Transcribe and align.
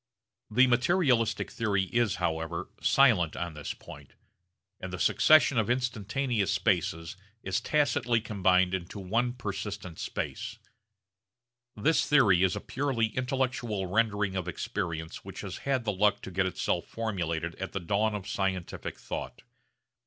The 0.49 0.65
materialistic 0.65 1.51
theory 1.51 1.83
is 1.83 2.15
however 2.15 2.71
silent 2.81 3.35
on 3.35 3.53
this 3.53 3.75
point; 3.75 4.15
and 4.79 4.91
the 4.91 4.97
succession 4.97 5.59
of 5.59 5.69
instantaneous 5.69 6.51
spaces 6.51 7.15
is 7.43 7.61
tacitly 7.61 8.19
combined 8.19 8.73
into 8.73 8.97
one 8.99 9.33
persistent 9.33 9.99
space. 9.99 10.57
This 11.75 12.07
theory 12.09 12.41
is 12.41 12.55
a 12.55 12.61
purely 12.61 13.15
intellectual 13.15 13.85
rendering 13.85 14.35
of 14.35 14.47
experience 14.47 15.17
which 15.23 15.41
has 15.41 15.57
had 15.69 15.83
the 15.85 15.93
luck 15.93 16.23
to 16.23 16.31
get 16.31 16.47
itself 16.47 16.87
formulated 16.87 17.53
at 17.57 17.73
the 17.73 17.79
dawn 17.79 18.15
of 18.15 18.27
scientific 18.27 18.97
thought. 18.97 19.43